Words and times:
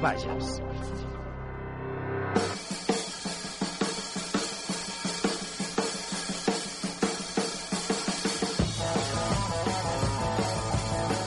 Bages. 0.00 0.60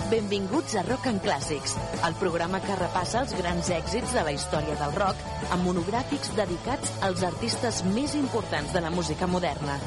Benvinguts 0.10 0.76
a 0.76 0.84
Rock 0.84 1.08
and 1.10 1.22
Clàssics, 1.26 1.74
el 2.06 2.14
programa 2.20 2.60
que 2.62 2.76
repassa 2.78 3.24
els 3.24 3.34
grans 3.38 3.70
èxits 3.74 4.14
de 4.14 4.22
la 4.26 4.34
història 4.36 4.78
del 4.78 4.94
rock 4.98 5.50
amb 5.50 5.66
monogràfics 5.66 6.36
dedicats 6.38 6.94
als 7.10 7.26
artistes 7.26 7.82
més 7.96 8.14
importants 8.20 8.74
de 8.74 8.86
la 8.86 8.94
música 8.94 9.30
moderna. 9.30 9.80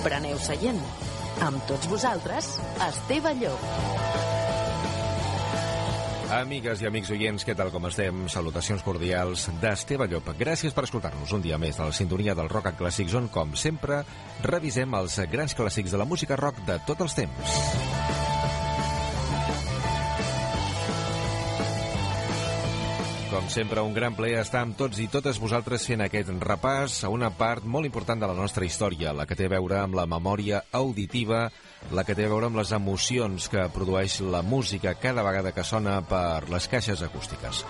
Preneu 0.00 0.40
seient. 0.40 0.80
Amb 1.44 1.60
tots 1.68 1.92
vosaltres, 1.92 2.54
Esteve 2.88 3.36
Llop. 3.40 4.05
Amigues 6.26 6.80
i 6.82 6.88
amics 6.88 7.12
oients, 7.14 7.44
què 7.46 7.54
tal 7.54 7.68
com 7.70 7.84
estem? 7.86 8.24
Salutacions 8.32 8.82
cordials 8.82 9.44
d'Esteve 9.62 10.08
Llop. 10.10 10.32
Gràcies 10.34 10.74
per 10.74 10.82
escoltar-nos 10.82 11.30
un 11.36 11.44
dia 11.44 11.54
més 11.54 11.78
de 11.78 11.86
la 11.86 11.94
sintonia 11.94 12.34
del 12.34 12.50
Rock 12.50 12.72
and 12.72 12.80
Clàssics, 12.80 13.14
on, 13.14 13.28
com 13.30 13.54
sempre, 13.54 14.00
revisem 14.42 14.96
els 14.98 15.20
grans 15.30 15.54
clàssics 15.54 15.94
de 15.94 16.00
la 16.02 16.08
música 16.08 16.34
rock 16.34 16.58
de 16.66 16.80
tots 16.88 17.06
els 17.06 17.14
temps. 17.20 17.54
Com 23.30 23.46
sempre, 23.52 23.86
un 23.86 23.94
gran 23.94 24.18
plaer 24.18 24.40
estar 24.40 24.64
amb 24.66 24.74
tots 24.74 24.98
i 24.98 25.06
totes 25.12 25.38
vosaltres 25.38 25.86
fent 25.86 26.02
aquest 26.02 26.34
repàs 26.42 27.04
a 27.06 27.12
una 27.14 27.30
part 27.30 27.62
molt 27.62 27.86
important 27.86 28.18
de 28.18 28.26
la 28.26 28.34
nostra 28.34 28.66
història, 28.66 29.14
la 29.14 29.28
que 29.30 29.38
té 29.38 29.46
a 29.46 29.54
veure 29.54 29.78
amb 29.78 29.94
la 29.94 30.08
memòria 30.10 30.64
auditiva, 30.74 31.46
la 31.92 32.04
que 32.04 32.16
té 32.18 32.26
a 32.26 32.32
veure 32.32 32.50
amb 32.50 32.58
les 32.58 32.72
emocions 32.74 33.48
que 33.52 33.68
produeix 33.74 34.20
la 34.24 34.42
música 34.42 34.96
cada 34.98 35.24
vegada 35.26 35.52
que 35.54 35.64
sona 35.64 36.00
per 36.06 36.48
les 36.50 36.66
caixes 36.68 37.02
acústiques. 37.02 37.64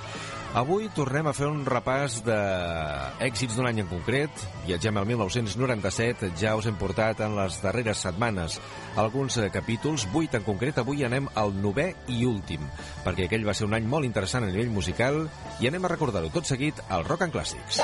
Avui 0.56 0.86
tornem 0.96 1.26
a 1.28 1.34
fer 1.36 1.50
un 1.50 1.66
repàs 1.68 2.22
d'èxits 2.24 3.58
d'un 3.58 3.66
any 3.68 3.82
en 3.82 3.90
concret. 3.90 4.44
Viatgem 4.64 4.96
al 4.96 5.04
1997, 5.10 6.30
ja 6.40 6.54
us 6.56 6.68
hem 6.70 6.78
portat 6.80 7.20
en 7.26 7.36
les 7.36 7.58
darreres 7.60 8.00
setmanes 8.06 8.56
alguns 8.96 9.36
eh, 9.36 9.50
capítols, 9.52 10.06
vuit 10.14 10.32
en 10.38 10.46
concret. 10.46 10.80
Avui 10.80 11.04
anem 11.04 11.28
al 11.34 11.52
novè 11.60 11.90
i 12.08 12.22
últim, 12.24 12.64
perquè 13.04 13.26
aquell 13.28 13.44
va 13.44 13.56
ser 13.58 13.68
un 13.68 13.76
any 13.76 13.84
molt 13.84 14.08
interessant 14.08 14.46
a 14.46 14.52
nivell 14.52 14.72
musical 14.72 15.26
i 15.60 15.68
anem 15.68 15.84
a 15.84 15.92
recordar-ho 15.92 16.32
tot 16.32 16.48
seguit 16.48 16.80
al 16.88 17.04
Rock 17.04 17.28
and 17.28 17.36
Clàssics. 17.36 17.82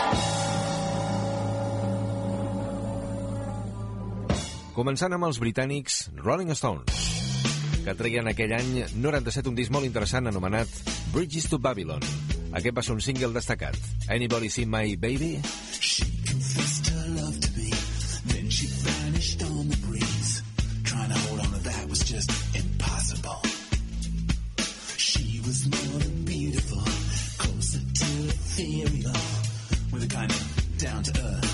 Començant 4.72 5.12
amb 5.12 5.26
els 5.26 5.36
britànics 5.36 5.96
Rolling 6.16 6.54
Stones, 6.56 7.00
que 7.84 7.92
treien 7.98 8.30
aquell 8.30 8.54
any 8.56 8.70
97 9.04 9.50
un 9.50 9.58
disc 9.58 9.74
molt 9.74 9.84
interessant 9.84 10.30
anomenat 10.30 10.72
Bridges 11.12 11.50
to 11.52 11.58
Babylon. 11.60 12.00
Aquest 12.56 12.78
va 12.78 12.84
ser 12.86 12.94
un 12.96 13.02
single 13.04 13.28
destacat. 13.36 13.76
Anybody 14.08 14.48
see 14.48 14.64
my 14.64 14.96
baby? 14.96 15.42
She 15.76 16.08
confessed 16.24 16.88
her 16.88 17.04
love 17.18 17.36
to 17.44 17.52
me, 17.58 17.68
then 18.32 18.48
she 18.48 18.66
vanished 18.88 19.44
on 19.44 19.68
the 19.68 19.76
breeze. 19.84 20.42
Trying 20.84 21.12
to 21.12 21.18
hold 21.28 21.40
on 21.40 21.52
to 21.52 21.62
that 21.68 21.88
was 21.90 22.00
just 22.08 22.32
impossible. 22.56 23.42
She 24.96 25.42
was 25.44 25.68
more 25.68 26.00
than 26.00 26.24
beautiful, 26.24 26.84
closer 27.44 27.84
to 28.00 28.10
ethereal, 28.32 29.20
with 29.92 30.08
a 30.08 30.14
kind 30.16 30.30
of 30.30 30.78
down 30.78 31.02
to 31.02 31.20
earth 31.20 31.51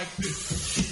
everybody. 0.00 0.80
All 0.80 0.89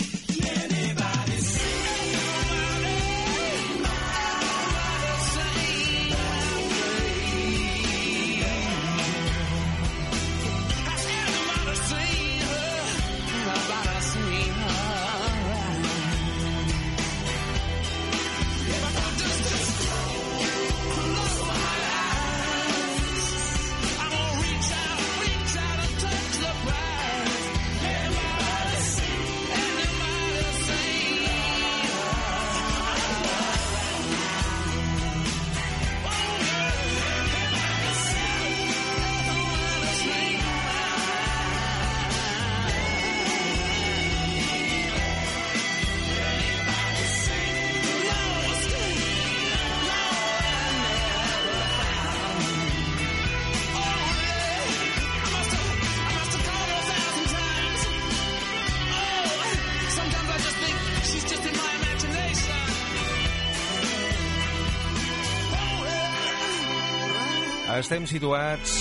Estem 67.88 68.05
situats 68.05 68.73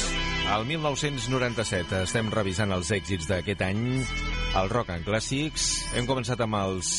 al 0.51 0.65
1997. 0.67 2.01
Estem 2.03 2.27
revisant 2.27 2.73
els 2.75 2.89
èxits 2.91 3.29
d'aquest 3.29 3.61
any, 3.63 4.01
el 4.59 4.67
Rock 4.67 4.91
and 4.91 5.07
Classics. 5.07 5.67
Hem 5.95 6.03
començat 6.09 6.41
amb 6.43 6.57
els 6.59 6.89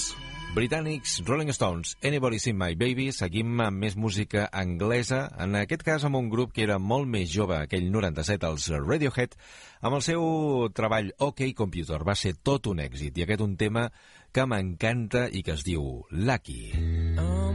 britànics 0.57 1.19
Rolling 1.29 1.53
Stones, 1.53 1.99
Anybody 2.01 2.41
Seen 2.41 2.57
My 2.57 2.79
Baby. 2.81 3.11
Seguim 3.13 3.61
amb 3.61 3.85
més 3.85 3.99
música 4.01 4.47
anglesa, 4.57 5.27
en 5.37 5.59
aquest 5.61 5.85
cas 5.85 6.07
amb 6.09 6.17
un 6.17 6.31
grup 6.33 6.57
que 6.57 6.65
era 6.65 6.79
molt 6.81 7.05
més 7.13 7.29
jove, 7.29 7.59
aquell 7.61 7.91
97, 7.93 8.55
els 8.55 8.71
Radiohead, 8.73 9.37
amb 9.85 9.99
el 9.99 10.07
seu 10.09 10.25
treball 10.73 11.13
OK 11.29 11.51
Computer. 11.61 12.01
Va 12.09 12.17
ser 12.17 12.39
tot 12.41 12.73
un 12.73 12.81
èxit, 12.89 13.21
i 13.21 13.29
aquest 13.29 13.45
un 13.45 13.53
tema 13.61 13.85
que 14.33 14.49
m'encanta 14.49 15.27
i 15.29 15.45
que 15.45 15.61
es 15.61 15.69
diu 15.69 15.85
Lucky. 16.09 16.73
I'm 17.19 17.48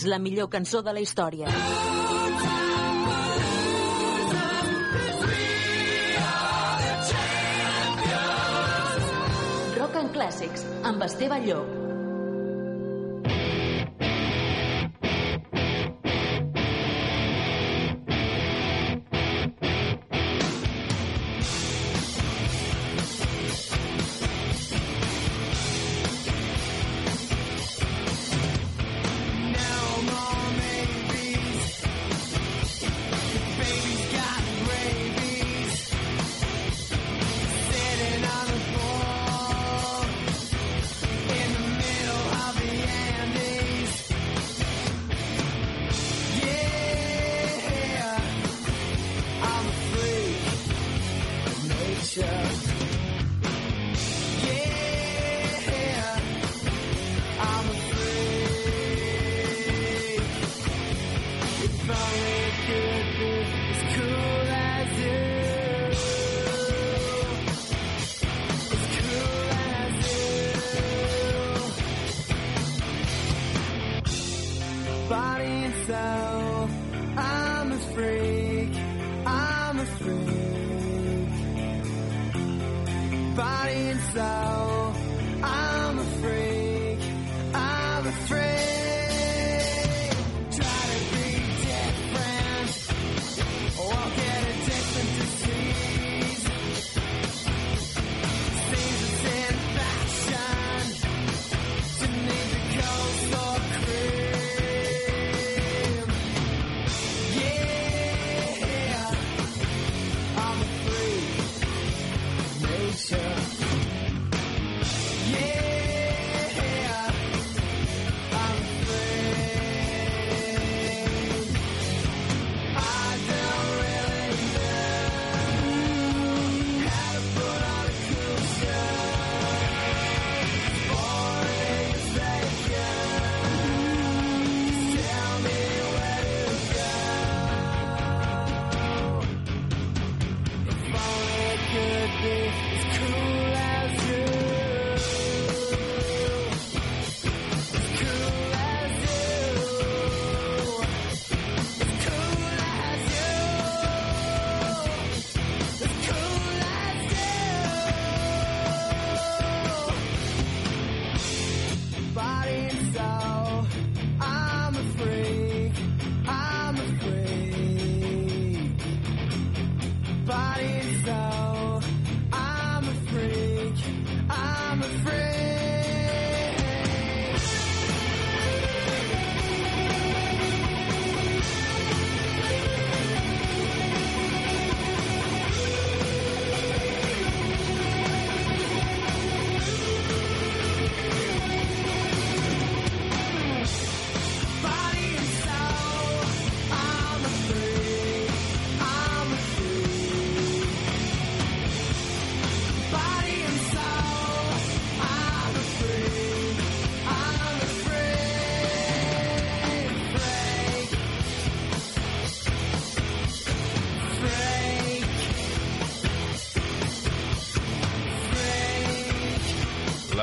És 0.00 0.06
la 0.08 0.16
millor 0.16 0.46
cançó 0.48 0.78
de 0.80 0.94
la 0.96 1.00
història? 1.04 1.50
Rock 9.76 10.00
and 10.00 10.16
Classics, 10.16 10.64
amb 10.88 11.04
Esteve 11.04 11.42
Llop. 11.44 11.69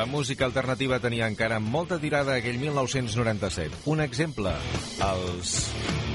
música 0.08 0.46
alternativa 0.46 1.00
tenia 1.04 1.28
encara 1.28 1.60
molta 1.60 2.00
tirada 2.00 2.36
aquell 2.38 2.58
1997. 2.62 3.84
Un 3.92 4.02
exemple, 4.02 4.54
els 5.04 5.56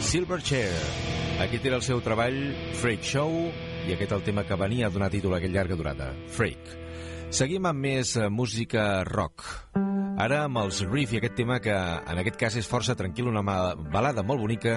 Silverchair. 0.03 0.73
Aquí 1.43 1.59
té 1.63 1.73
el 1.73 1.83
seu 1.85 2.03
treball 2.05 2.39
Freak 2.81 3.05
Show 3.07 3.33
i 3.89 3.95
aquest 3.95 4.13
el 4.15 4.25
tema 4.27 4.45
que 4.47 4.59
venia 4.59 4.89
a 4.89 4.95
donar 4.95 5.11
títol 5.11 5.35
a 5.35 5.41
aquella 5.41 5.61
llarga 5.61 5.79
durada, 5.79 6.13
Freak. 6.31 6.79
Seguim 7.33 7.65
amb 7.65 7.81
més 7.81 8.13
eh, 8.21 8.29
música 8.29 9.05
rock. 9.09 9.47
Ara 10.21 10.43
amb 10.45 10.61
els 10.61 10.83
Riff 10.85 11.15
i 11.15 11.19
aquest 11.23 11.39
tema 11.39 11.57
que 11.65 11.73
en 11.73 12.21
aquest 12.21 12.37
cas 12.39 12.59
és 12.61 12.69
força 12.69 12.95
tranquil, 12.99 13.31
una 13.33 13.41
balada 13.43 14.23
molt 14.23 14.45
bonica 14.45 14.77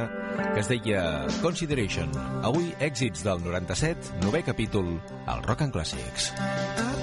que 0.54 0.64
es 0.64 0.72
deia 0.72 1.04
Consideration. 1.44 2.16
Avui 2.48 2.72
èxits 2.80 3.28
del 3.28 3.44
97, 3.44 4.22
novè 4.24 4.46
capítol 4.48 4.96
al 5.28 5.44
Rock 5.44 5.68
and 5.68 5.76
Classics. 5.76 6.32
Ah. 6.40 6.95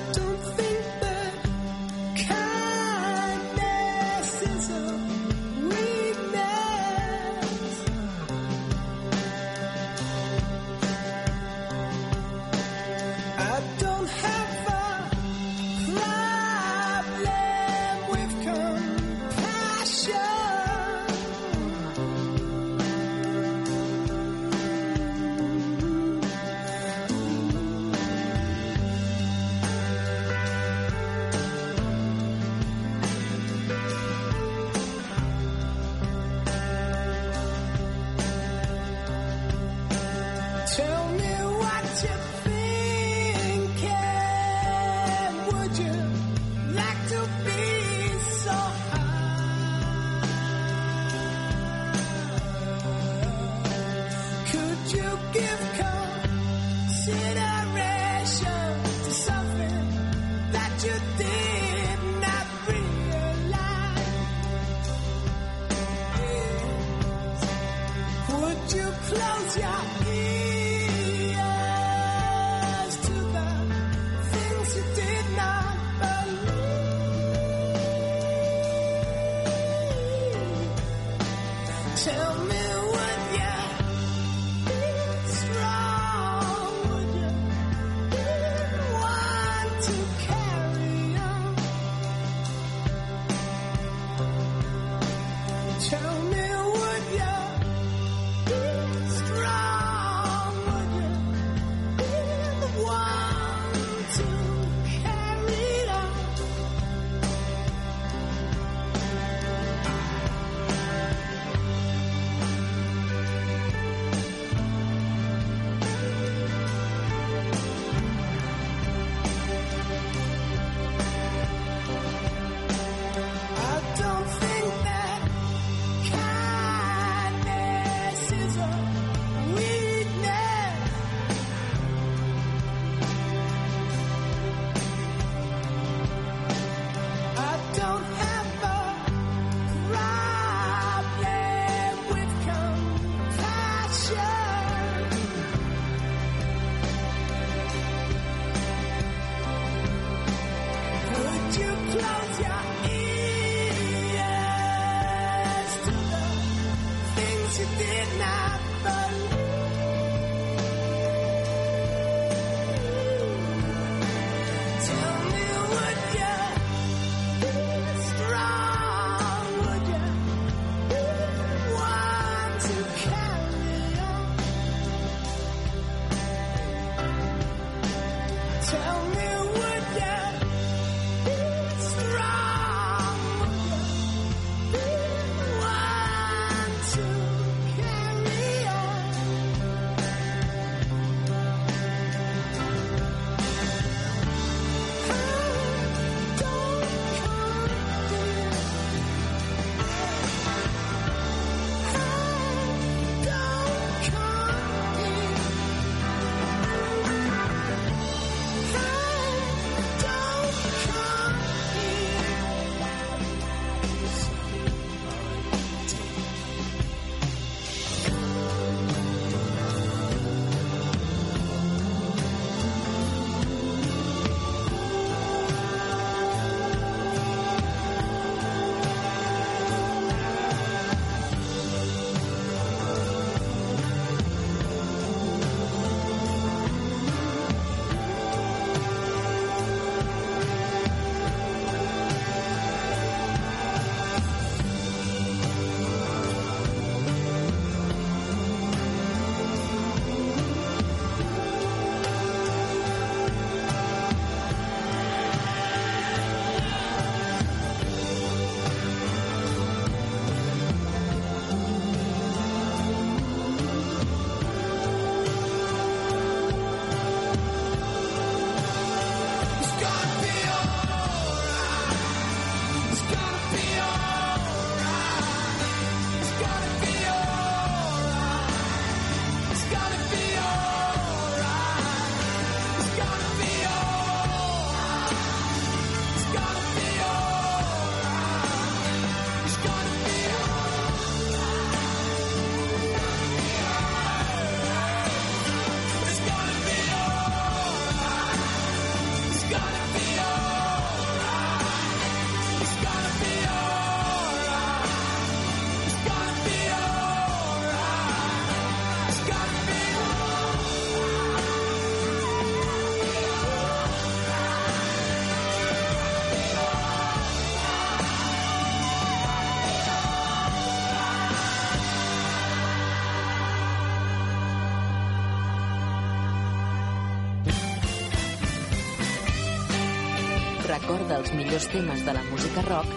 recorda 330.82 331.18
els 331.20 331.30
millors 331.38 331.68
temes 331.70 332.02
de 332.06 332.14
la 332.16 332.24
música 332.30 332.64
rock 332.66 332.96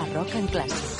a 0.00 0.06
Rock 0.14 0.38
en 0.40 0.48
Clàssic. 0.54 0.95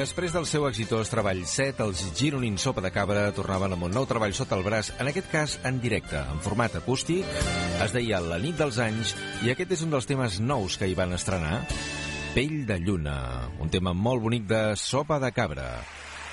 Després 0.00 0.32
del 0.32 0.46
seu 0.48 0.62
exitós 0.64 1.10
treball 1.12 1.42
7, 1.44 1.84
els 1.84 2.00
Gironins 2.16 2.62
Sopa 2.64 2.80
de 2.80 2.88
Cabra 2.94 3.26
tornaven 3.36 3.74
amb 3.74 3.84
un 3.84 3.92
nou 3.92 4.06
treball 4.08 4.32
sota 4.32 4.56
el 4.56 4.64
braç, 4.64 4.88
en 4.96 5.10
aquest 5.10 5.28
cas 5.28 5.58
en 5.68 5.76
directe, 5.82 6.16
en 6.16 6.40
format 6.40 6.78
acústic. 6.78 7.28
Es 7.84 7.92
deia 7.92 8.22
La 8.24 8.38
nit 8.40 8.56
dels 8.56 8.80
anys 8.80 9.12
i 9.44 9.52
aquest 9.52 9.76
és 9.76 9.84
un 9.84 9.92
dels 9.92 10.08
temes 10.08 10.40
nous 10.40 10.80
que 10.80 10.88
hi 10.88 10.96
van 10.96 11.12
estrenar. 11.12 11.58
Pell 12.32 12.62
de 12.64 12.80
lluna, 12.80 13.18
un 13.60 13.68
tema 13.68 13.92
molt 13.92 14.24
bonic 14.24 14.48
de 14.48 14.62
Sopa 14.80 15.20
de 15.20 15.34
Cabra. 15.36 15.68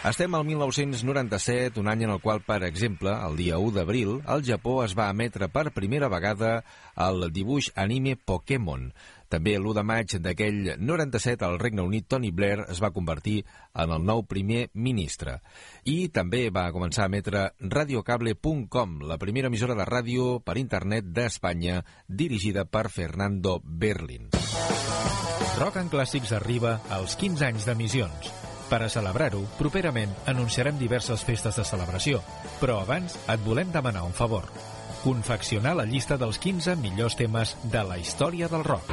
Estem 0.08 0.36
al 0.38 0.46
1997, 0.48 1.82
un 1.82 1.90
any 1.92 2.06
en 2.06 2.12
el 2.14 2.20
qual, 2.24 2.40
per 2.46 2.62
exemple, 2.64 3.12
el 3.12 3.36
dia 3.36 3.58
1 3.60 3.74
d'abril, 3.76 4.22
al 4.30 4.46
Japó 4.48 4.78
es 4.86 4.94
va 4.96 5.10
emetre 5.12 5.50
per 5.52 5.74
primera 5.76 6.08
vegada 6.08 6.62
el 6.96 7.28
dibuix 7.36 7.74
anime 7.76 8.16
Pokémon. 8.16 8.94
També 9.28 9.58
l'1 9.58 9.74
de 9.76 9.84
maig 9.84 10.16
d'aquell 10.24 10.74
97 10.80 11.46
al 11.46 11.60
Regne 11.60 11.84
Unit, 11.84 12.08
Tony 12.08 12.32
Blair 12.32 12.64
es 12.72 12.80
va 12.84 12.94
convertir 12.96 13.42
en 13.76 13.92
el 13.92 14.06
nou 14.08 14.24
primer 14.24 14.68
ministre. 14.74 15.40
I 15.84 16.08
també 16.16 16.48
va 16.54 16.70
començar 16.72 17.06
a 17.06 17.12
emetre 17.12 17.44
radiocable.com, 17.60 19.02
la 19.04 19.20
primera 19.20 19.52
emissora 19.52 19.76
de 19.76 19.88
ràdio 19.88 20.40
per 20.40 20.58
internet 20.62 21.12
d'Espanya, 21.12 21.82
dirigida 22.08 22.66
per 22.66 22.88
Fernando 22.90 23.60
Berlin. 23.64 24.32
Rock 25.58 25.82
and 25.82 25.90
Clàssics 25.92 26.32
arriba 26.38 26.78
als 26.94 27.18
15 27.18 27.48
anys 27.48 27.66
d'emissions. 27.66 28.32
Per 28.68 28.82
a 28.84 28.90
celebrar-ho, 28.92 29.42
properament 29.58 30.12
anunciarem 30.28 30.78
diverses 30.78 31.24
festes 31.28 31.56
de 31.58 31.66
celebració, 31.68 32.20
però 32.62 32.82
abans 32.84 33.16
et 33.28 33.46
volem 33.48 33.72
demanar 33.72 34.04
un 34.06 34.14
favor. 34.14 34.52
Confeccionar 35.04 35.76
la 35.78 35.86
llista 35.86 36.18
dels 36.18 36.40
15 36.42 36.76
millors 36.82 37.16
temes 37.20 37.56
de 37.64 37.84
la 37.86 38.00
història 38.02 38.50
del 38.52 38.66
rock. 38.68 38.92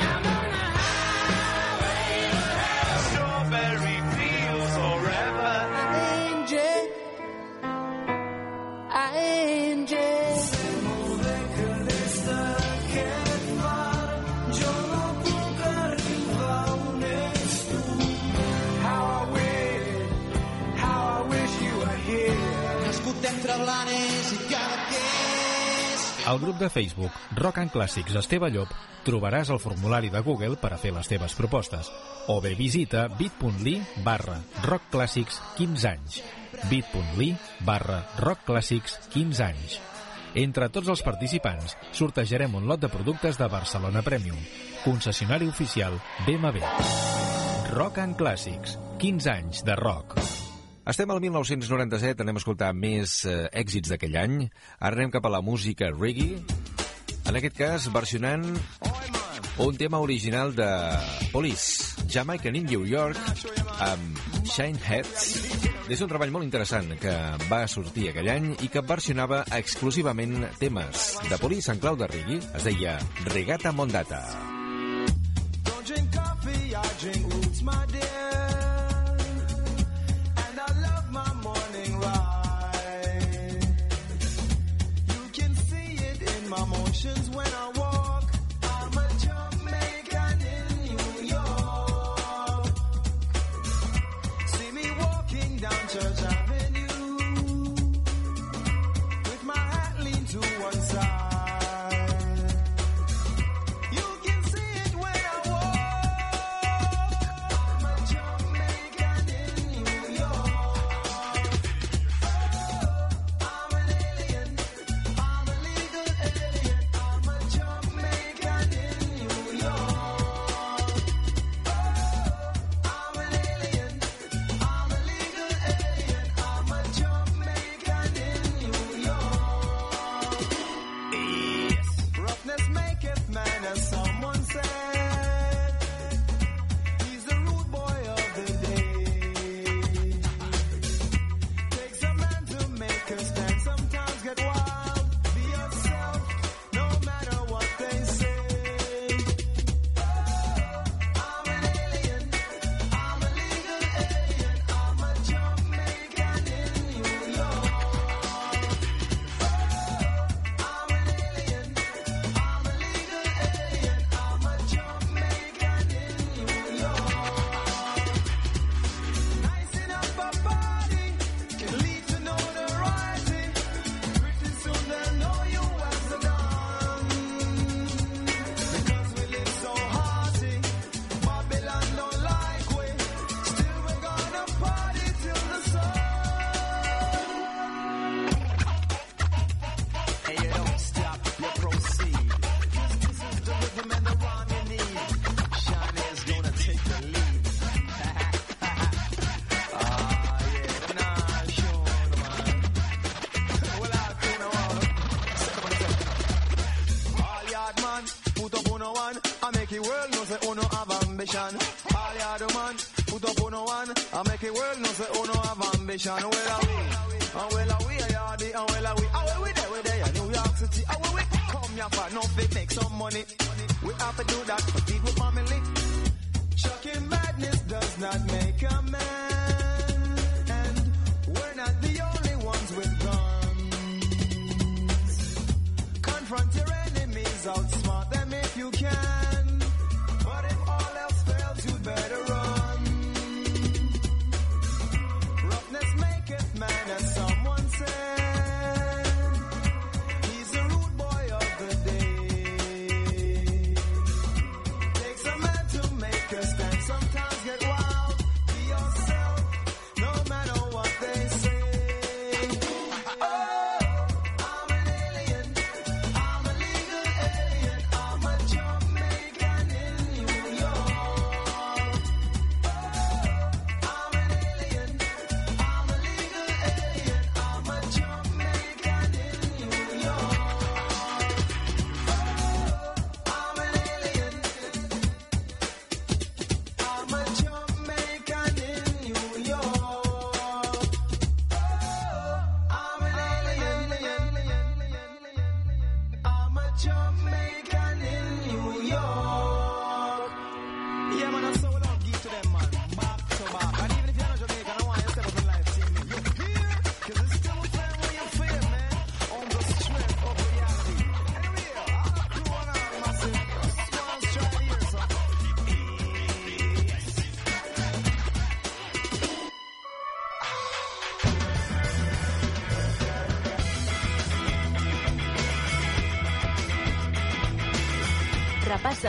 Al 26.35 26.41
grup 26.41 26.59
de 26.59 26.69
Facebook 26.69 27.13
Rock 27.37 27.61
and 27.63 27.71
Clàssics 27.71 28.17
Esteve 28.19 28.49
Llop 28.51 28.73
trobaràs 29.07 29.53
el 29.55 29.61
formulari 29.63 30.09
de 30.11 30.19
Google 30.27 30.57
per 30.59 30.73
a 30.75 30.79
fer 30.83 30.91
les 30.91 31.07
teves 31.07 31.37
propostes. 31.39 31.93
O 32.27 32.41
bé 32.43 32.57
visita 32.59 33.05
bit.ly 33.07 33.77
barra 34.03 34.41
rockclàssics 34.65 35.39
15 35.61 35.87
anys. 35.93 36.19
bit.ly 36.67 37.31
barra 37.63 38.03
rockclàssics 38.19 38.99
15 39.15 39.47
anys. 39.47 39.79
Entre 40.35 40.73
tots 40.75 40.91
els 40.91 41.07
participants 41.07 41.79
sortejarem 41.95 42.59
un 42.59 42.67
lot 42.67 42.83
de 42.83 42.91
productes 42.91 43.39
de 43.39 43.47
Barcelona 43.47 44.03
Premium. 44.03 44.41
Concessionari 44.83 45.47
oficial 45.47 46.01
BMW 46.27 46.67
Rock 47.79 48.03
and 48.03 48.19
Clàssics 48.19 48.75
15 48.99 49.37
anys 49.39 49.63
de 49.63 49.79
rock 49.79 50.19
Estem 50.85 51.09
al 51.09 51.21
1997, 51.25 52.21
anem 52.21 52.37
a 52.37 52.41
escoltar 52.43 52.75
més 52.77 53.23
eh, 53.25 53.47
èxits 53.57 53.89
d'aquell 53.89 54.19
any. 54.21 54.35
Ara 54.85 54.99
anem 54.99 55.13
cap 55.15 55.25
a 55.25 55.33
la 55.33 55.41
música 55.41 55.89
reggae, 55.95 56.43
en 57.25 57.39
aquest 57.41 57.57
cas 57.57 57.87
versionant 57.95 58.45
un 59.65 59.79
tema 59.81 60.01
original 60.05 60.53
de 60.55 60.69
Police, 61.33 62.05
Jamaica 62.13 62.53
in 62.53 62.67
New 62.67 62.85
York, 62.85 63.17
amb 63.81 64.19
Shine 64.45 64.77
Heads. 64.77 65.25
És 65.89 66.03
un 66.05 66.11
treball 66.13 66.35
molt 66.35 66.45
interessant 66.45 66.93
que 67.01 67.15
va 67.49 67.63
sortir 67.71 68.11
aquell 68.11 68.29
any 68.35 68.51
i 68.67 68.69
que 68.69 68.85
versionava 68.85 69.41
exclusivament 69.57 70.45
temes 70.61 71.15
de 71.31 71.39
Police 71.41 71.73
en 71.73 71.81
clau 71.81 71.97
de 71.97 72.11
reggae. 72.13 72.43
Es 72.61 72.69
deia 72.69 72.99
Regata 73.31 73.73
Mondata. 73.73 74.21
Don't 75.65 75.89
drink 75.89 76.13
coffee, 76.13 76.77
I 76.77 76.93
drink 77.01 77.33
roots, 77.33 77.63
my 77.65 77.87
dear. 77.89 78.14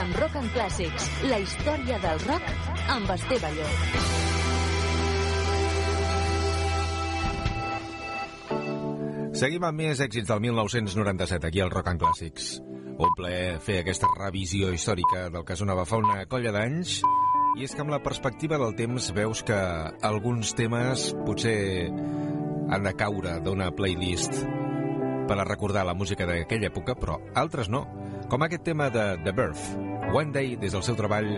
Amb 0.00 0.16
Rock 0.20 0.36
and 0.36 0.52
Clàssics, 0.52 1.06
la 1.30 1.38
història 1.40 1.96
del 2.02 2.18
rock 2.26 2.50
amb 2.92 3.10
Esteve 3.14 3.48
Llop. 3.56 3.84
Seguim 9.36 9.64
amb 9.68 9.80
més 9.80 10.00
èxits 10.04 10.28
del 10.28 10.42
1997 10.44 11.48
aquí 11.48 11.64
al 11.64 11.72
Rock 11.72 11.92
and 11.92 12.02
Clàssics. 12.02 12.50
Un 12.96 13.16
plaer 13.16 13.56
fer 13.64 13.80
aquesta 13.82 14.08
revisió 14.18 14.72
històrica 14.72 15.26
del 15.32 15.44
que 15.48 15.56
sonava 15.56 15.84
fa 15.88 16.00
una 16.00 16.22
colla 16.28 16.52
d'anys 16.52 16.98
i 17.56 17.64
és 17.64 17.72
que 17.72 17.84
amb 17.84 17.92
la 17.92 18.02
perspectiva 18.04 18.60
del 18.60 18.76
temps 18.76 19.10
veus 19.16 19.44
que 19.48 19.60
alguns 20.04 20.52
temes 20.56 21.10
potser 21.24 21.88
han 21.88 22.84
de 22.84 22.96
caure 23.00 23.38
d'una 23.44 23.72
playlist 23.76 24.42
per 25.26 25.40
a 25.40 25.48
recordar 25.48 25.84
la 25.88 25.96
música 25.96 26.26
d'aquella 26.28 26.68
època, 26.68 26.94
però 27.00 27.16
altres 27.34 27.68
no, 27.72 27.86
com 28.28 28.42
aquest 28.46 28.64
tema 28.66 28.88
de 28.90 29.04
The 29.24 29.32
Birth, 29.32 29.66
One 30.14 30.32
Day 30.32 30.56
des 30.56 30.72
del 30.72 30.82
seu 30.86 30.96
treball 30.98 31.28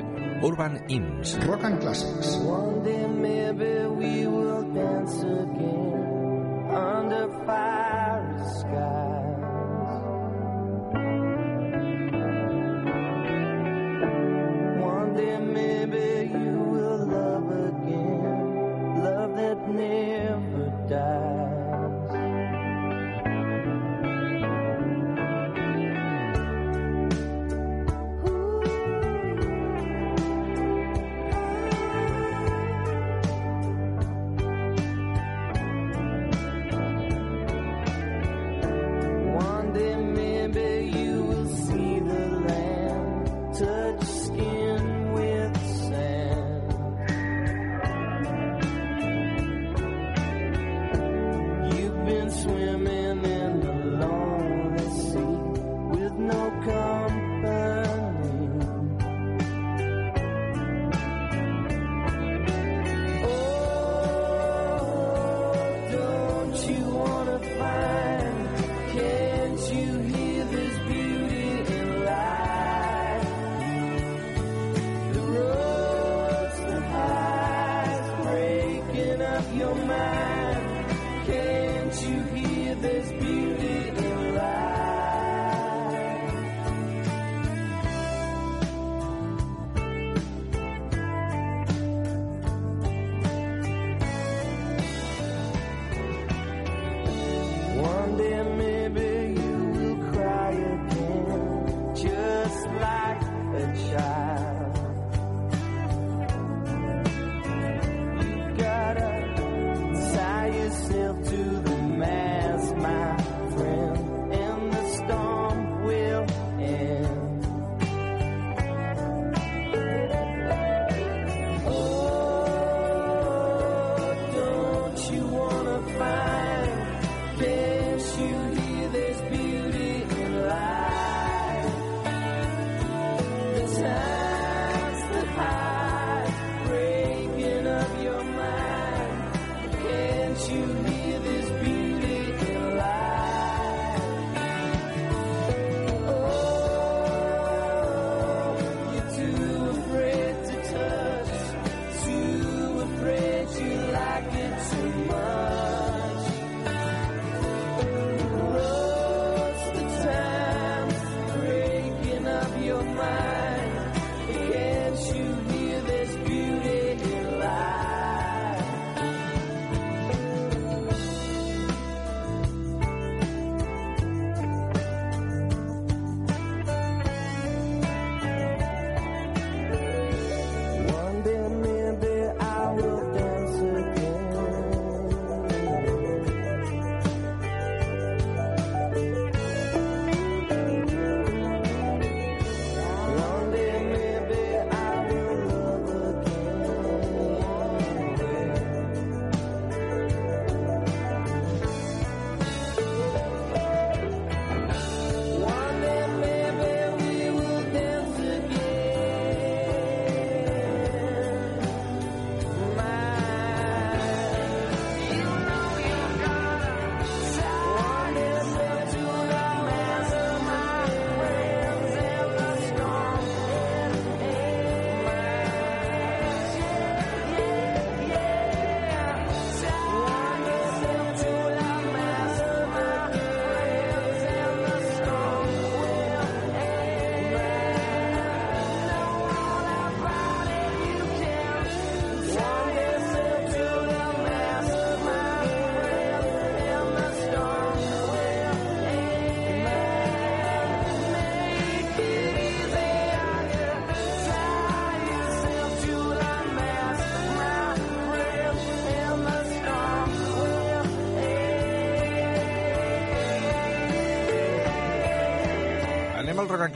Urban 0.43 0.81
Hymns. 0.89 1.37
Rock 1.47 1.65
and 1.65 1.81
Classics. 1.83 2.37
One 2.45 2.83
day 2.85 3.09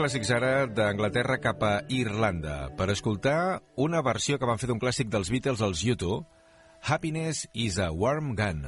Clàssics 0.03 0.33
ara 0.35 0.65
d'Anglaterra 0.67 1.37
cap 1.39 1.61
a 1.63 1.69
Irlanda 1.95 2.73
per 2.75 2.89
escoltar 2.91 3.61
una 3.85 4.01
versió 4.03 4.35
que 4.35 4.49
van 4.51 4.59
fer 4.59 4.67
d'un 4.73 4.83
clàssic 4.83 5.13
dels 5.13 5.31
Beatles 5.31 5.63
als 5.63 5.85
YouTube, 5.87 6.25
Happiness 6.83 7.47
is 7.55 7.79
a 7.79 7.93
Warm 7.95 8.35
Gun. 8.35 8.65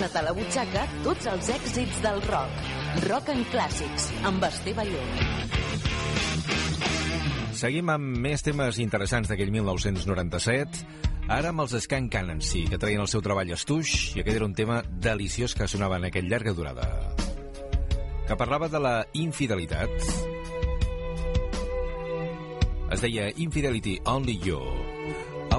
Posa't 0.00 0.16
a 0.16 0.20
la 0.24 0.32
butxaca 0.32 0.82
tots 1.04 1.26
els 1.28 1.48
èxits 1.52 1.98
del 2.00 2.22
rock. 2.24 2.60
Rock 3.04 3.26
en 3.34 3.42
clàssics, 3.52 4.06
amb 4.24 4.46
Esteve 4.48 4.86
Llop. 4.88 5.18
Seguim 7.60 7.92
amb 7.92 8.16
més 8.24 8.40
temes 8.40 8.78
interessants 8.80 9.28
d'aquell 9.28 9.52
1997, 9.52 10.80
ara 11.36 11.52
amb 11.52 11.60
els 11.66 11.76
Scan 11.84 12.08
Canancy, 12.08 12.62
que 12.72 12.80
traien 12.80 13.04
el 13.04 13.10
seu 13.12 13.20
treball 13.20 13.52
estuix, 13.52 14.16
i 14.16 14.22
aquest 14.22 14.40
era 14.40 14.48
un 14.48 14.56
tema 14.56 14.80
deliciós 14.88 15.52
que 15.52 15.68
sonava 15.68 16.00
en 16.00 16.08
aquell 16.08 16.32
llarga 16.32 16.56
durada, 16.56 16.88
que 18.24 18.40
parlava 18.40 18.72
de 18.72 18.80
la 18.80 18.94
infidelitat. 19.20 19.92
Es 22.88 23.04
deia 23.04 23.28
Infidelity 23.36 24.00
Only 24.08 24.40
You. 24.48 24.64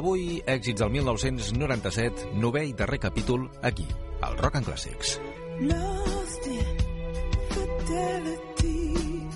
Avui, 0.01 0.41
èxits 0.49 0.79
del 0.81 0.89
1997, 0.89 2.31
novè 2.41 2.63
i 2.65 2.71
darrer 2.73 2.97
capítol, 2.97 3.43
aquí, 3.61 3.83
al 4.25 4.33
Rock 4.39 4.55
and 4.57 4.65
Classics. 4.65 5.19
Lost 5.59 6.47
in 6.47 6.79
fidelity 7.51 9.27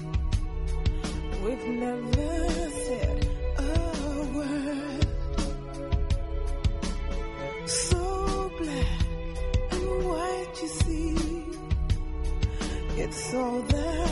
We've 1.43 1.67
never 1.69 2.71
said 2.81 3.29
a 3.59 3.61
word 4.33 5.07
So 7.67 8.49
black 8.57 9.05
and 9.69 10.05
white 10.09 10.61
you 10.63 10.69
see 10.81 11.45
It's 12.97 13.33
all 13.35 13.61
there 13.69 14.04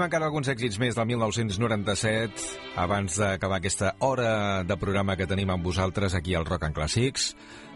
Tenim 0.00 0.08
encara 0.08 0.30
alguns 0.30 0.48
èxits 0.48 0.78
més 0.80 0.94
del 0.96 1.04
1997 1.10 2.44
abans 2.80 3.18
d'acabar 3.20 3.58
aquesta 3.60 3.90
hora 4.00 4.30
de 4.64 4.76
programa 4.80 5.12
que 5.12 5.26
tenim 5.28 5.52
amb 5.52 5.60
vosaltres 5.60 6.16
aquí 6.16 6.32
al 6.32 6.46
Rock 6.48 6.64
and 6.70 6.78
Classics 6.78 7.26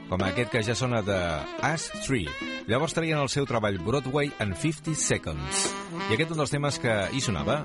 com 0.09 0.25
aquest 0.25 0.49
que 0.49 0.62
ja 0.64 0.72
sona 0.72 1.03
de 1.05 1.18
As 1.61 1.91
3. 2.07 2.64
Llavors 2.64 2.97
traien 2.97 3.20
el 3.20 3.29
seu 3.29 3.45
treball 3.45 3.77
Broadway 3.77 4.33
en 4.41 4.57
50 4.57 4.97
Seconds. 4.97 5.68
I 6.09 6.16
aquest 6.16 6.33
un 6.33 6.41
dels 6.41 6.57
temes 6.57 6.81
que 6.81 6.97
hi 7.12 7.20
sonava, 7.20 7.61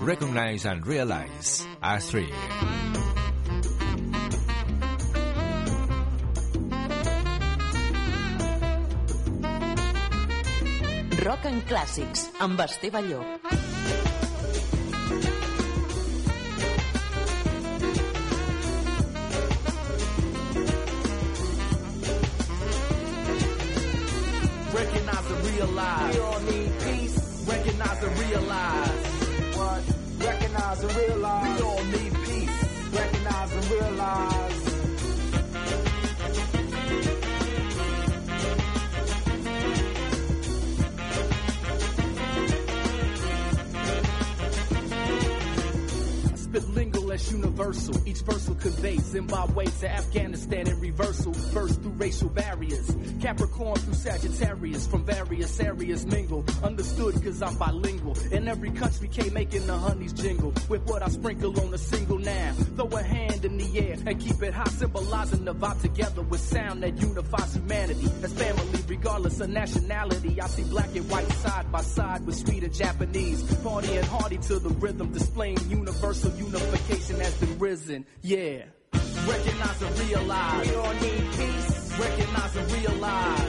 Recognize 0.00 0.64
and 0.64 0.88
Realize, 0.88 1.68
As 1.84 2.08
3. 2.08 2.32
Rock 11.28 11.52
and 11.52 11.68
Clàssics, 11.68 12.30
amb 12.40 12.64
Esteve 12.64 13.04
Llop. 13.04 13.67
Zimbabwe 48.78 49.64
to 49.80 49.90
Afghanistan 49.90 50.68
in 50.68 50.78
reversal. 50.80 51.32
First 51.32 51.82
through 51.82 51.92
racial. 51.92 52.28
Capricorn 53.28 53.76
through 53.76 53.92
Sagittarius. 53.92 54.86
From 54.86 55.04
various 55.04 55.60
areas 55.60 56.06
mingle. 56.06 56.46
Understood 56.62 57.22
cause 57.22 57.42
I'm 57.42 57.56
bilingual. 57.58 58.16
In 58.32 58.48
every 58.48 58.70
country 58.70 59.06
came 59.08 59.34
making 59.34 59.66
the 59.66 59.76
honeys 59.76 60.14
jingle. 60.14 60.54
With 60.70 60.82
what 60.86 61.02
I 61.02 61.08
sprinkle 61.08 61.60
on 61.60 61.74
a 61.74 61.76
single 61.76 62.18
now. 62.18 62.52
Throw 62.76 62.86
a 62.86 63.02
hand 63.02 63.44
in 63.44 63.58
the 63.58 63.78
air 63.78 63.96
and 64.06 64.18
keep 64.18 64.42
it 64.42 64.54
high. 64.54 64.70
Symbolizing 64.70 65.44
the 65.44 65.54
vibe 65.54 65.82
together 65.82 66.22
with 66.22 66.40
sound 66.40 66.82
that 66.82 66.98
unifies 67.02 67.54
humanity. 67.54 68.08
As 68.22 68.32
family 68.32 68.80
regardless 68.88 69.40
of 69.40 69.50
nationality. 69.50 70.40
I 70.40 70.46
see 70.46 70.64
black 70.64 70.96
and 70.96 71.10
white 71.10 71.30
side 71.32 71.70
by 71.70 71.82
side 71.82 72.24
with 72.24 72.36
sweet 72.36 72.62
and 72.62 72.72
Japanese. 72.72 73.42
Party 73.56 73.94
and 73.94 74.06
hardy 74.06 74.38
to 74.38 74.58
the 74.58 74.70
rhythm. 74.70 75.12
Displaying 75.12 75.58
universal 75.68 76.32
unification 76.32 77.20
has 77.20 77.34
been 77.34 77.58
risen. 77.58 78.06
Yeah. 78.22 78.62
Recognize 79.28 79.82
and 79.82 79.98
realize. 80.00 80.68
We 80.68 80.74
all 80.76 80.94
need 80.94 81.24
peace. 81.38 81.98
Recognize 81.98 82.56
and 82.56 82.72
realize. 82.72 83.42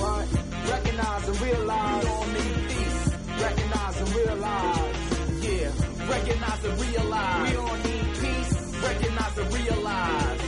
What? 0.00 0.26
Recognize 0.70 1.28
and 1.28 1.40
realize. 1.40 2.04
We 2.04 2.10
all 2.10 2.26
need 2.26 2.56
peace. 2.70 3.00
Recognize 3.44 3.96
and 4.00 4.10
realize. 4.16 4.96
Yeah. 5.44 5.70
Recognize 6.14 6.64
and 6.64 6.80
realize. 6.80 7.50
We 7.50 7.56
all 7.56 7.76
need 7.86 8.06
peace. 8.22 8.52
Recognize 8.88 9.38
and 9.38 9.54
realize. 9.54 10.40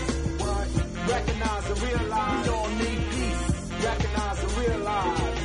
What? 0.43 0.67
Recognize 1.13 1.71
and 1.71 1.83
realize. 1.83 2.47
We 2.47 2.55
all 2.55 2.69
need 2.81 3.01
peace. 3.13 3.45
Recognize 3.85 4.39
and 4.45 4.53
realize. 4.59 5.39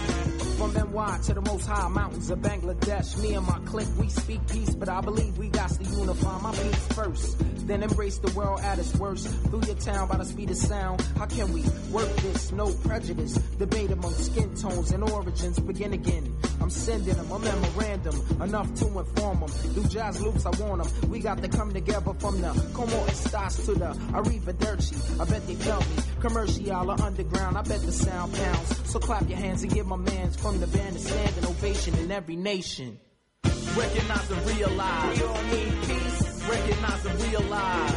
From 0.57 0.73
To 0.97 1.33
the 1.35 1.41
most 1.41 1.67
high 1.67 1.87
mountains 1.89 2.31
of 2.31 2.39
Bangladesh, 2.39 3.21
me 3.21 3.35
and 3.35 3.45
my 3.45 3.59
clique, 3.65 3.87
we 3.99 4.09
speak 4.09 4.41
peace, 4.47 4.73
but 4.73 4.89
I 4.89 4.99
believe 4.99 5.37
we 5.37 5.47
got 5.47 5.69
to 5.69 5.83
unify 5.83 6.41
my 6.41 6.51
peace 6.51 6.87
first. 6.87 7.67
Then 7.67 7.83
embrace 7.83 8.17
the 8.17 8.31
world 8.31 8.61
at 8.61 8.79
its 8.79 8.95
worst. 8.95 9.27
Through 9.27 9.61
your 9.67 9.75
town 9.75 10.07
by 10.07 10.17
the 10.17 10.25
speed 10.25 10.49
of 10.49 10.57
sound. 10.57 11.01
How 11.15 11.27
can 11.27 11.53
we 11.53 11.61
work 11.91 12.09
this? 12.17 12.51
No 12.51 12.73
prejudice. 12.73 13.33
Debate 13.59 13.91
among 13.91 14.13
skin 14.13 14.55
tones 14.55 14.91
and 14.91 15.03
origins. 15.03 15.59
Begin 15.59 15.93
again. 15.93 16.35
I'm 16.61 16.71
sending 16.71 17.13
them 17.13 17.29
a 17.31 17.39
memorandum, 17.39 18.41
enough 18.41 18.73
to 18.75 18.85
inform 18.99 19.39
them. 19.41 19.51
Do 19.75 19.83
jazz 19.83 20.19
loops, 20.19 20.45
I 20.45 20.49
want 20.61 20.83
them. 20.83 21.09
We 21.11 21.19
got 21.19 21.41
to 21.43 21.47
come 21.47 21.73
together 21.73 22.13
from 22.15 22.41
the 22.41 22.49
Como 22.73 23.05
Estas 23.05 23.65
to 23.65 23.75
the 23.75 23.89
Arrivederci. 24.13 25.19
I 25.19 25.25
bet 25.25 25.45
they 25.45 25.55
felt 25.55 25.87
me. 25.89 25.95
Commercial 26.21 26.89
or 26.89 27.01
underground, 27.01 27.57
I 27.57 27.61
bet 27.61 27.81
the 27.81 27.91
sound 27.91 28.33
pounds. 28.33 28.89
So 28.89 28.99
clap 28.99 29.29
your 29.29 29.37
hands 29.37 29.61
and 29.63 29.71
give 29.73 29.85
my 29.85 29.97
mans 29.97 30.35
from 30.37 30.59
the 30.59 30.67
band 30.67 30.86
a 30.95 30.99
standing 30.99 31.45
ovation 31.45 31.95
in 31.95 32.11
every 32.11 32.35
nation. 32.35 32.99
Recognize 33.43 34.31
and 34.31 34.47
realize. 34.47 35.17
We 35.19 35.25
all 35.25 35.43
need 35.43 35.73
peace. 35.87 36.49
Recognize 36.49 37.05
and 37.05 37.21
realize. 37.21 37.91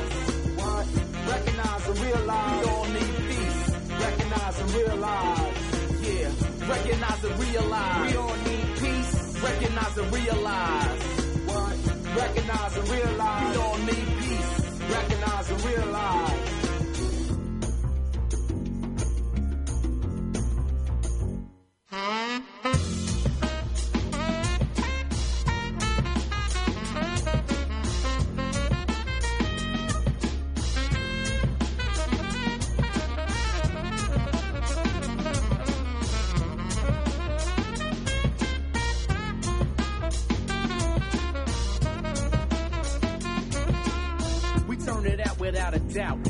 What? 0.57 0.87
Recognize 1.29 1.89
and 1.89 1.99
realize. 2.01 2.65
We 2.65 2.71
all 2.71 2.85
need 2.87 3.17
peace. 3.29 3.71
Recognize 4.01 4.61
and 4.61 4.71
realize. 4.73 5.55
Yeah. 6.03 6.31
Recognize 6.69 7.25
and 7.25 7.41
realize. 7.41 8.11
We 8.11 8.17
all 8.19 8.37
need 8.37 8.67
peace. 8.79 9.43
Recognize 9.43 9.99
and 9.99 10.13
realize. 10.15 11.03
What? 11.47 11.77
Recognize 12.17 12.77
and 12.77 12.89
realize. 12.89 13.57
We 13.57 13.63
all 13.63 13.79
need 13.79 14.07
peace. 14.21 14.51
Recognize 14.91 15.51
and 15.51 15.65
realize. 15.65 16.61
We 21.93 22.50
doubt. 45.91 46.30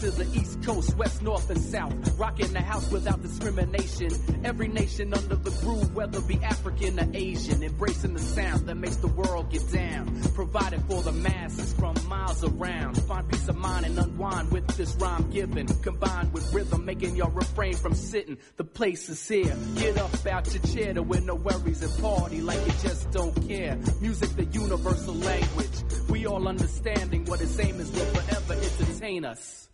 To 0.00 0.12
the 0.12 0.38
East 0.38 0.62
Coast, 0.62 0.96
West, 0.96 1.22
North, 1.22 1.50
and 1.50 1.60
South. 1.60 1.92
Rocking 2.16 2.52
the 2.52 2.60
house 2.60 2.88
without 2.92 3.20
discrimination. 3.20 4.10
Every 4.44 4.68
nation 4.68 5.12
under 5.12 5.34
the 5.34 5.50
groove, 5.60 5.92
whether 5.92 6.20
be 6.20 6.36
African 6.36 7.00
or 7.00 7.08
Asian. 7.14 7.64
Embracing 7.64 8.14
the 8.14 8.20
sound 8.20 8.68
that 8.68 8.76
makes 8.76 8.94
the 8.96 9.08
world 9.08 9.50
get 9.50 9.68
down. 9.72 10.22
Provided 10.34 10.82
for 10.82 11.02
the 11.02 11.10
masses 11.10 11.72
from 11.72 11.96
miles 12.06 12.44
around. 12.44 12.94
Find 13.02 13.28
peace 13.28 13.48
of 13.48 13.56
mind 13.56 13.86
and 13.86 13.98
unwind 13.98 14.52
with 14.52 14.68
this 14.76 14.94
rhyme 15.00 15.30
given. 15.30 15.66
Combined 15.66 16.32
with 16.32 16.54
rhythm, 16.54 16.84
making 16.84 17.16
your 17.16 17.30
refrain 17.30 17.74
from 17.74 17.94
sitting. 17.94 18.38
The 18.56 18.64
place 18.64 19.08
is 19.08 19.26
here. 19.26 19.56
Get 19.74 19.98
up 19.98 20.26
out 20.26 20.54
your 20.54 20.62
chair 20.62 20.94
to 20.94 21.02
win 21.02 21.26
no 21.26 21.34
worries 21.34 21.82
and 21.82 22.00
party 22.00 22.40
like 22.40 22.64
you 22.64 22.72
just 22.84 23.10
don't 23.10 23.34
care. 23.48 23.76
Music, 24.00 24.30
the 24.36 24.44
universal 24.44 25.14
language. 25.14 25.82
We 26.08 26.24
all 26.26 26.46
understanding 26.46 27.24
what 27.24 27.40
its 27.40 27.58
aim 27.58 27.80
is 27.80 27.90
will 27.90 28.04
forever 28.04 28.54
entertain 28.54 29.24
us. 29.24 29.67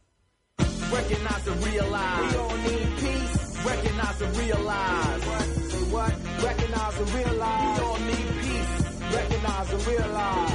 Recognize 0.92 1.46
and 1.46 1.66
realize. 1.66 2.32
We 2.32 2.38
all 2.38 2.56
need 2.56 2.88
peace. 2.98 3.64
Recognize 3.64 4.20
and 4.22 4.36
realize. 4.36 5.22
What? 5.24 5.44
Say 5.72 5.84
what? 5.94 6.12
Recognize 6.44 6.98
and 7.00 7.10
realize. 7.14 7.78
We 7.78 7.84
all 7.84 7.98
need 7.98 8.28
peace. 8.44 8.72
Recognize 9.14 9.70
and 9.72 9.86
realize. 9.86 10.52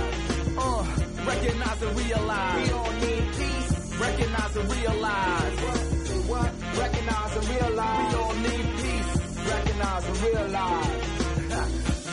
Uh, 0.57 0.85
recognize 1.27 1.81
and 1.81 1.99
realize. 1.99 2.67
We 2.67 2.73
all 2.73 2.91
need 3.03 3.25
peace. 3.39 3.99
Recognize 3.99 4.55
and 4.55 4.71
realize. 4.73 5.55
What? 5.63 5.79
Say 6.07 6.19
what? 6.31 6.51
Recognize 6.79 7.35
and 7.37 7.47
realize. 7.49 8.13
We 8.13 8.19
all 8.19 8.33
need 8.45 8.67
peace. 8.79 9.11
Recognize 9.49 10.05
and 10.09 10.17
realize. 10.23 11.03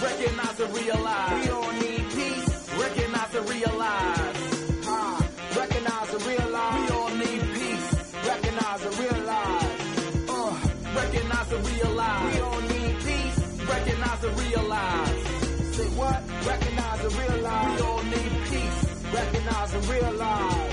Recognize 0.03 0.61
and 0.61 0.75
realize. 0.75 1.45
We 1.45 1.51
all 1.51 1.73
need 1.73 2.05
peace. 2.17 2.49
Recognize 2.81 3.35
and 3.35 3.51
realize. 3.51 4.06
Realize. 19.89 20.66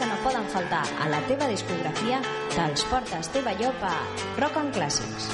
Que 0.00 0.06
no 0.08 0.16
poden 0.24 0.46
faltar 0.48 0.80
a 1.04 1.08
la 1.12 1.20
teva 1.28 1.44
discografia 1.50 2.22
te'ls 2.54 2.86
porta 2.88 3.18
Esteve 3.20 3.52
Llop 3.58 3.82
a 3.84 3.92
Rock 4.38 4.56
and 4.56 4.72
Clàssics. 4.72 5.26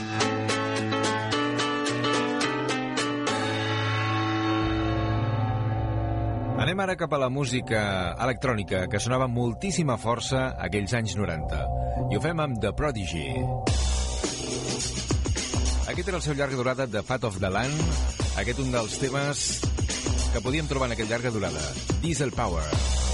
Anem 6.66 6.82
ara 6.82 6.96
cap 6.98 7.14
a 7.14 7.22
la 7.22 7.30
música 7.30 7.80
electrònica 8.18 8.88
que 8.90 8.98
sonava 8.98 9.30
moltíssima 9.30 10.00
força 10.02 10.56
aquells 10.58 10.96
anys 10.98 11.14
90. 11.14 11.62
I 12.10 12.18
ho 12.18 12.24
fem 12.26 12.42
amb 12.42 12.58
The 12.58 12.74
Prodigy. 12.74 13.28
Aquest 15.86 16.08
era 16.08 16.18
el 16.18 16.26
seu 16.26 16.34
llarga 16.34 16.58
durada 16.58 16.90
de 16.90 17.06
Fat 17.06 17.30
of 17.30 17.38
the 17.38 17.54
Land. 17.54 17.86
Aquest 18.42 18.66
un 18.66 18.74
dels 18.74 18.98
temes 18.98 19.48
que 20.34 20.42
podíem 20.42 20.66
trobar 20.66 20.90
en 20.90 20.98
aquell 20.98 21.12
llarga 21.14 21.30
durada. 21.30 21.62
Diesel 22.02 22.34
Power. 22.34 22.66
Yo, 22.66 23.05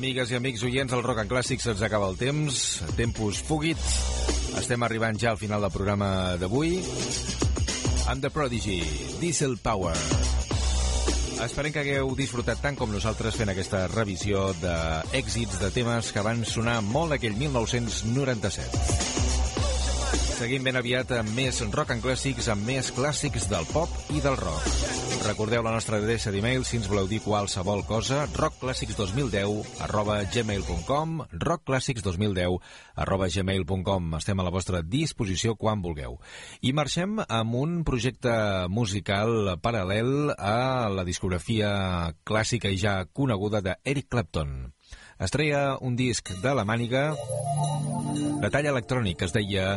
Amigues 0.00 0.30
i 0.32 0.36
amics 0.38 0.62
oients 0.64 0.94
del 0.94 1.02
Rock 1.04 1.18
and 1.20 1.28
Clàssics, 1.28 1.60
se'ns 1.66 1.82
acaba 1.84 2.06
el 2.08 2.14
temps. 2.16 2.80
Tempus 2.96 3.42
fugit. 3.44 3.76
Estem 4.56 4.80
arribant 4.86 5.18
ja 5.20 5.28
al 5.34 5.36
final 5.36 5.60
del 5.60 5.74
programa 5.74 6.38
d'avui. 6.40 6.78
Amb 8.08 8.24
The 8.24 8.30
Prodigy, 8.32 8.80
Diesel 9.20 9.58
Power. 9.60 9.92
Esperem 11.44 11.74
que 11.74 11.82
hagueu 11.84 12.14
disfrutat 12.16 12.64
tant 12.64 12.80
com 12.80 12.88
nosaltres 12.88 13.36
fent 13.36 13.52
aquesta 13.52 13.82
revisió 13.92 14.56
d'èxits 14.62 15.60
de 15.60 15.68
temes 15.76 16.16
que 16.16 16.24
van 16.24 16.48
sonar 16.48 16.80
molt 16.80 17.18
aquell 17.18 17.36
1997. 17.36 18.80
Seguim 20.40 20.64
ben 20.64 20.80
aviat 20.80 21.12
amb 21.20 21.36
més 21.36 21.60
rock 21.76 21.92
and 21.92 22.00
clàssics, 22.00 22.48
amb 22.48 22.64
més 22.72 22.88
clàssics 22.96 23.52
del 23.52 23.68
pop 23.76 23.92
i 24.16 24.24
del 24.24 24.40
rock. 24.40 24.89
Recordeu 25.30 25.62
la 25.62 25.70
nostra 25.70 26.00
adreça 26.00 26.32
d'e-mail 26.34 26.64
si 26.66 26.74
ens 26.80 26.88
voleu 26.90 27.06
dir 27.06 27.20
qualsevol 27.22 27.84
cosa, 27.86 28.24
rockclàssics2010 28.34 29.76
arroba 29.86 30.16
gmail.com 30.26 31.20
rockclàssics2010 31.30 32.56
arroba 33.04 33.28
gmail.com 33.30 34.16
Estem 34.18 34.42
a 34.42 34.46
la 34.48 34.50
vostra 34.50 34.80
disposició 34.82 35.54
quan 35.54 35.84
vulgueu. 35.84 36.18
I 36.66 36.74
marxem 36.74 37.20
amb 37.22 37.54
un 37.60 37.78
projecte 37.86 38.32
musical 38.74 39.54
paral·lel 39.62 40.34
a 40.34 40.90
la 40.90 41.06
discografia 41.06 41.70
clàssica 42.26 42.74
i 42.74 42.82
ja 42.82 42.96
coneguda 43.06 43.62
d'Eric 43.62 44.10
Clapton. 44.10 44.74
Es 45.22 45.30
treia 45.30 45.78
un 45.78 45.94
disc 45.94 46.34
de 46.42 46.58
la 46.58 46.66
màniga 46.66 47.12
de 48.42 48.50
tall 48.50 48.72
electrònic 48.74 49.22
que 49.22 49.30
es 49.30 49.38
deia 49.38 49.76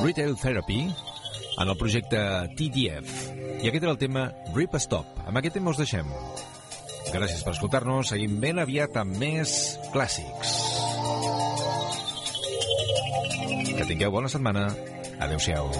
Retail 0.00 0.40
Therapy 0.40 0.86
en 0.88 1.68
el 1.68 1.76
projecte 1.76 2.24
TDF. 2.56 3.41
I 3.62 3.68
aquest 3.70 3.84
era 3.84 3.92
el 3.94 3.98
tema 3.98 4.24
Rip 4.56 4.72
Stop. 4.82 5.20
Amb 5.22 5.38
aquest 5.38 5.54
tema 5.54 5.70
us 5.70 5.78
deixem. 5.78 6.08
Gràcies 7.14 7.44
per 7.46 7.52
escoltar-nos. 7.54 8.10
Seguim 8.10 8.40
ben 8.42 8.58
aviat 8.58 8.98
amb 8.98 9.14
més 9.22 9.52
clàssics. 9.94 10.56
Que 13.78 13.86
tingueu 13.86 14.10
bona 14.18 14.32
setmana. 14.34 14.66
Adéu-siau. 15.22 15.70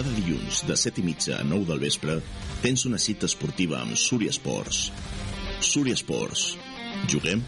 Cada 0.00 0.14
dilluns 0.16 0.62
de 0.64 0.72
7 0.80 1.02
i 1.02 1.02
mitja 1.04 1.34
a 1.36 1.42
9 1.44 1.66
del 1.68 1.80
vespre 1.82 2.14
tens 2.62 2.86
una 2.88 2.96
cita 2.96 3.28
esportiva 3.28 3.82
amb 3.82 3.98
Súria 4.00 4.32
Esports. 4.32 4.78
Súria 5.60 5.92
Esports. 5.92 6.54
Juguem? 7.12 7.42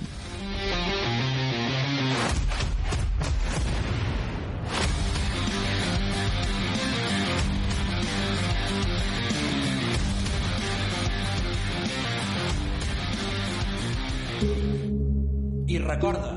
I 15.72 15.80
recorda, 15.88 16.36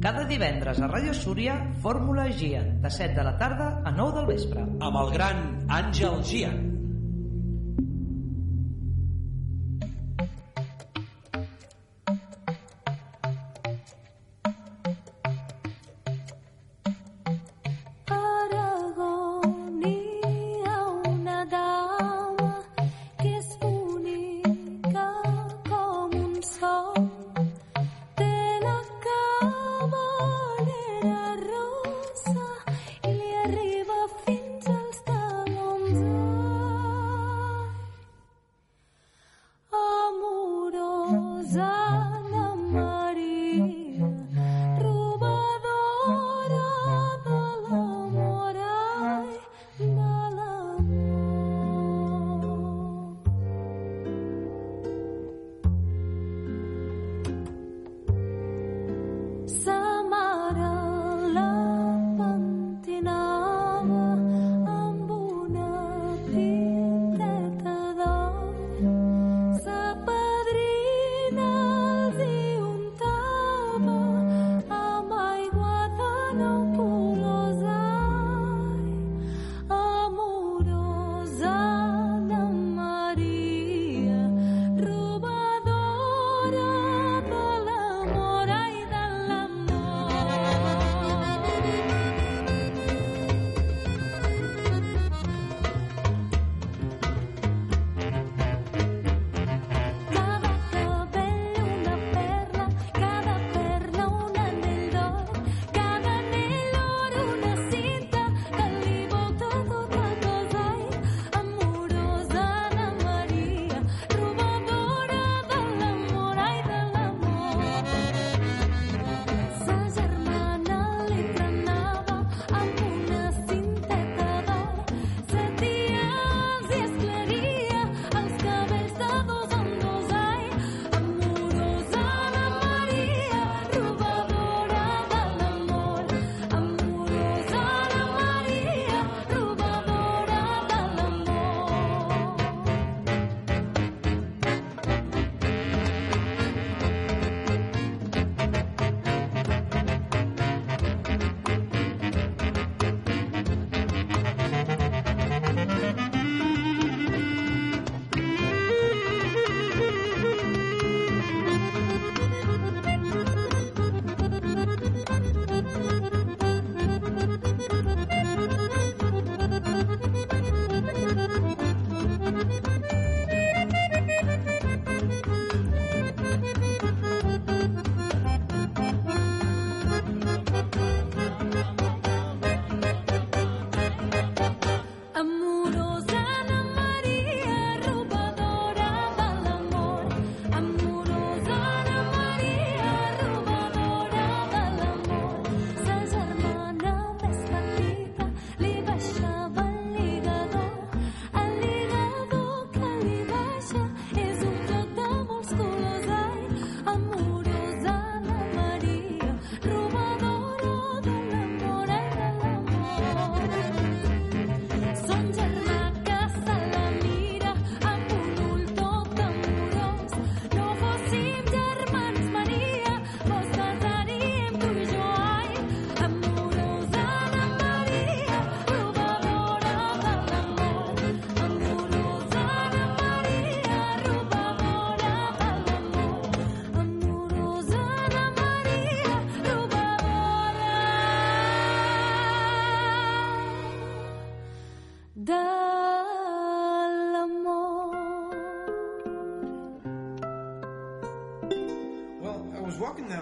cada 0.00 0.24
divendres 0.32 0.80
a 0.80 0.88
Ràdio 0.88 1.12
Súria, 1.12 1.60
Fórmula 1.84 2.30
GIA, 2.32 2.64
de 2.80 2.96
7 2.96 3.20
de 3.20 3.28
la 3.28 3.36
tarda 3.36 3.81
9 3.96 4.12
del 4.18 4.26
vespre. 4.26 4.66
Amb 4.80 5.00
el 5.04 5.10
gran 5.16 5.42
Àngel 5.68 6.22
Gian. 6.24 6.71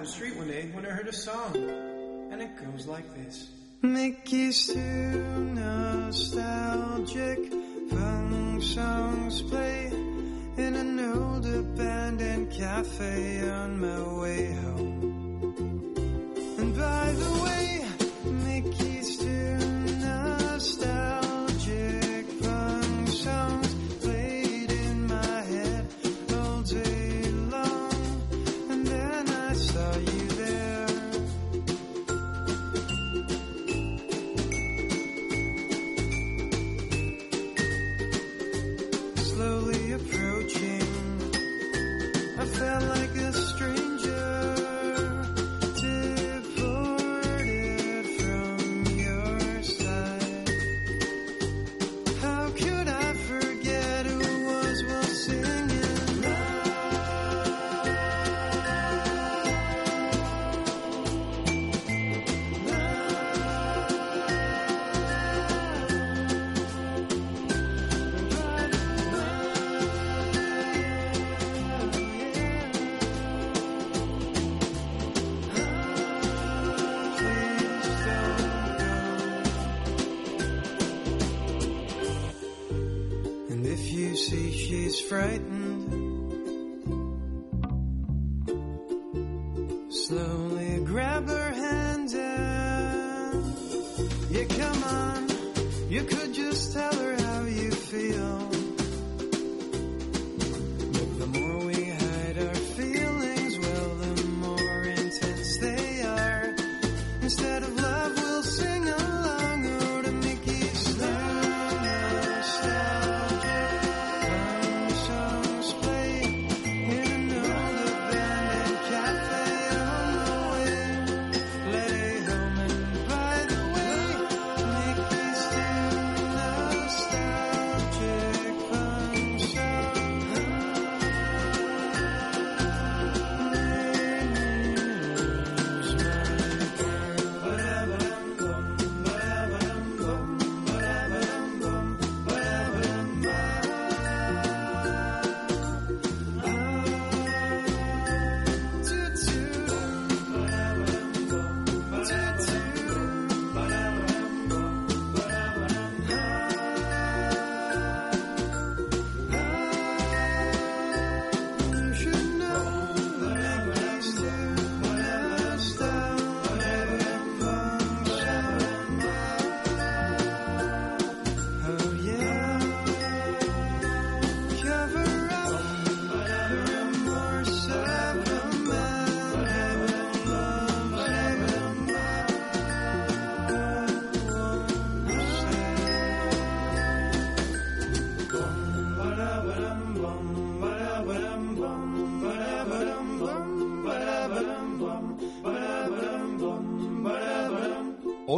down 0.01 0.07
the 0.07 0.13
street 0.13 0.37
one 0.37 0.49
day 0.49 0.71
when 0.73 0.87
I 0.87 0.89
heard 0.89 1.09
a 1.09 1.13
song, 1.13 1.55
and 2.33 2.41
it 2.41 2.57
goes 2.57 2.87
like 2.87 3.05
this. 3.15 3.51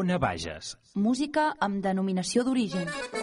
Ona 0.03 0.17
Bages. 0.19 0.73
Música 0.99 1.45
amb 1.63 1.79
denominació 1.85 2.43
d'origen. 2.49 3.22